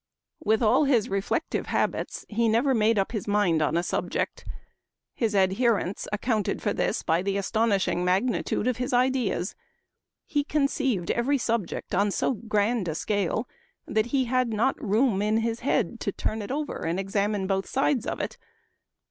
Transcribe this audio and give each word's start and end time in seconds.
"With 0.49 0.63
all 0.63 0.85
his 0.85 1.09
reflective 1.09 1.67
habits 1.67 2.25
he 2.27 2.49
never 2.49 2.73
made 2.73 2.97
up 2.97 3.11
his 3.11 3.27
mind 3.27 3.61
on 3.61 3.77
a 3.77 3.83
subject. 3.83 4.43
His 5.13 5.35
adherents 5.35 6.07
ac 6.11 6.17
counted 6.23 6.59
for 6.59 6.73
this 6.73 7.03
by 7.03 7.21
the 7.21 7.37
astonishing 7.37 8.03
magnitude 8.03 8.65
of 8.65 8.77
his 8.77 8.93
ideas. 8.93 9.53
He 10.25 10.43
conceived 10.43 11.11
every 11.11 11.37
subject 11.37 11.93
on 11.93 12.09
so 12.09 12.33
grand 12.33 12.87
a 12.87 12.95
scale 12.95 13.47
that 13.85 14.07
he 14.07 14.25
had 14.25 14.51
not 14.51 14.75
room 14.83 15.21
in 15.21 15.37
his 15.37 15.59
head 15.59 15.99
to 15.99 16.11
turn 16.11 16.41
it 16.41 16.49
over 16.49 16.77
and 16.83 16.99
examine 16.99 17.45
both 17.45 17.67
sides 17.67 18.07
of 18.07 18.19
it. 18.19 18.39